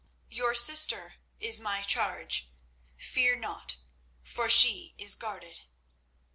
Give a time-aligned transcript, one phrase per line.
[0.31, 2.49] Your sister is my charge.
[2.97, 3.77] Fear not,
[4.23, 5.61] for she is guarded."